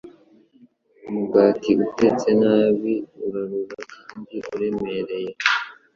umugati 1.09 1.69
utetse 1.85 2.29
nabi, 2.41 2.93
urura 3.23 3.77
kandi 3.91 4.35
uremereye 4.53 5.31